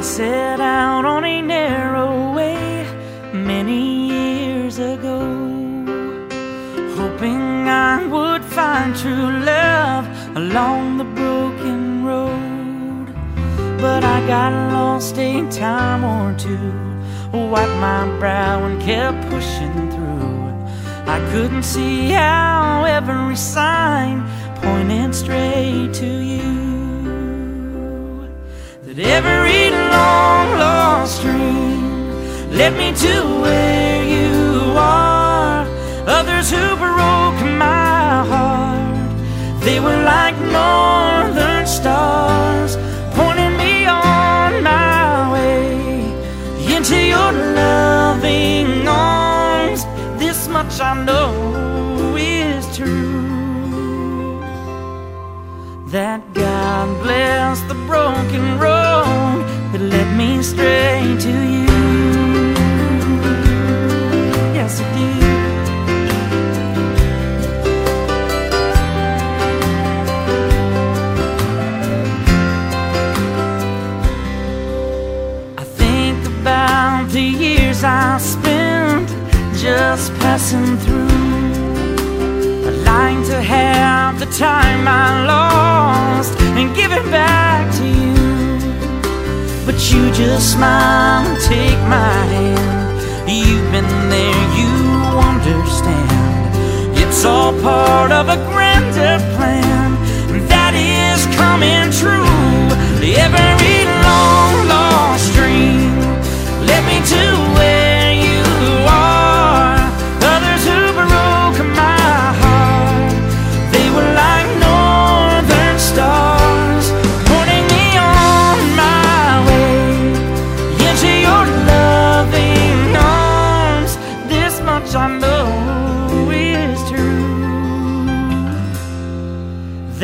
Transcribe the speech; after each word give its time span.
set 0.00 0.60
out 0.60 1.04
on 1.04 1.24
a 1.24 1.40
narrow 1.40 2.32
way 2.32 2.84
many 3.32 4.08
years 4.08 4.78
ago, 4.78 5.20
hoping 6.96 7.68
I 7.68 8.04
would 8.06 8.44
find 8.44 8.96
true 8.96 9.30
love 9.44 10.04
along 10.36 10.98
the 10.98 11.04
broken 11.04 12.04
road. 12.04 13.06
But 13.80 14.02
I 14.02 14.26
got 14.26 14.52
lost 14.72 15.16
a 15.18 15.48
time 15.50 16.02
or 16.02 16.36
two, 16.38 16.72
wiped 17.50 17.78
my 17.78 18.04
brow 18.18 18.64
and 18.64 18.82
kept 18.82 19.20
pushing 19.30 19.90
through. 19.92 20.34
I 21.06 21.18
couldn't 21.30 21.62
see 21.62 22.10
how 22.10 22.84
every 22.84 23.36
sign 23.36 24.26
pointed 24.56 25.14
straight 25.14 25.92
to 25.94 26.06
you. 26.06 26.54
That 28.82 28.98
every 28.98 29.53
led 32.54 32.76
me 32.76 32.92
to 32.92 33.14
where 33.42 34.04
you 34.04 34.72
are. 34.76 35.66
Others 36.06 36.50
who 36.50 36.76
broke 36.76 37.40
my 37.58 38.24
heart, 38.30 39.10
they 39.64 39.80
were 39.80 40.00
like 40.04 40.36
northern 40.60 41.66
stars, 41.66 42.76
pointing 43.16 43.56
me 43.56 43.86
on 43.86 44.62
my 44.62 45.32
way 45.32 45.74
into 46.74 46.96
your 46.96 47.32
loving 47.32 48.86
arms. 48.86 49.84
This 50.20 50.46
much 50.46 50.80
I 50.80 50.94
know 51.04 52.14
is 52.16 52.64
true 52.76 54.40
that 55.86 56.20
God 56.34 57.02
bless 57.02 57.60
the 57.62 57.78
broken 57.90 58.60
road 58.60 59.42
that 59.72 59.80
led 59.80 60.16
me 60.16 60.40
straight 60.42 61.20
to 61.20 61.32
you. 61.32 61.73
Just 79.96 80.12
passing 80.14 80.76
through. 80.78 81.06
I'd 82.68 82.80
like 82.84 83.24
to 83.28 83.40
have 83.40 84.18
the 84.18 84.26
time 84.26 84.88
I 84.88 85.24
lost 85.24 86.36
and 86.58 86.74
give 86.74 86.90
it 86.90 87.04
back 87.12 87.62
to 87.78 87.86
you. 88.02 88.14
But 89.64 89.78
you 89.92 90.10
just 90.12 90.54
smile 90.54 91.24
and 91.28 91.40
take 91.42 91.78
my 91.96 92.16
hand. 92.34 93.30
You've 93.30 93.70
been 93.70 93.92
there, 94.14 94.44
you 94.58 94.72
understand. 95.30 96.98
It's 96.98 97.24
all 97.24 97.52
part 97.62 98.10
of 98.10 98.28
a 98.28 98.36
grander 98.50 98.63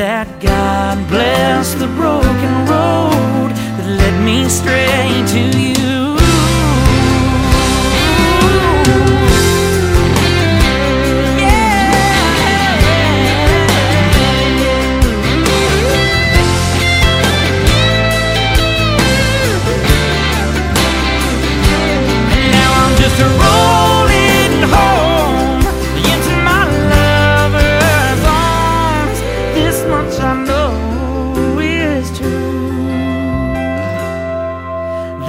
that 0.00 0.40
God 0.40 0.96
bless 1.08 1.74
the 1.74 1.86
broken 1.88 2.54
road 2.72 3.50
that 3.76 3.86
led 4.00 4.24
me 4.24 4.48
straight 4.48 5.28
to 5.28 5.58
you. 5.58 5.79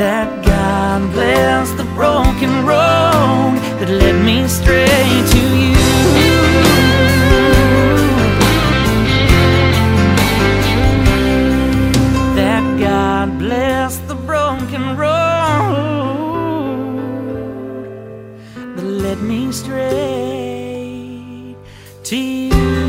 that 0.02 0.30
God 0.44 1.12
bless 1.14 1.70
the 1.74 1.84
broken 1.94 2.66
road 2.66 3.54
that 3.80 3.88
led 3.88 4.18
me 4.26 4.48
straight 4.48 5.26
to 5.36 5.42
you. 5.62 5.76
That 12.36 12.64
God 12.80 13.38
bless 13.38 14.00
the 14.12 14.16
broken 14.16 14.98
road 14.98 15.36
that 18.76 18.88
led 19.06 19.20
me 19.22 19.52
straight 19.52 20.78
to 22.06 22.18
you. 22.18 22.81